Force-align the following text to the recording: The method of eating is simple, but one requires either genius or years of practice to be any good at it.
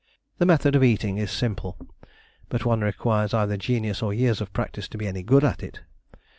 The 0.39 0.47
method 0.47 0.75
of 0.75 0.83
eating 0.83 1.19
is 1.19 1.29
simple, 1.29 1.77
but 2.49 2.65
one 2.65 2.81
requires 2.81 3.35
either 3.35 3.55
genius 3.55 4.01
or 4.01 4.15
years 4.15 4.41
of 4.41 4.51
practice 4.51 4.87
to 4.87 4.97
be 4.97 5.05
any 5.05 5.21
good 5.21 5.43
at 5.43 5.61
it. 5.61 5.81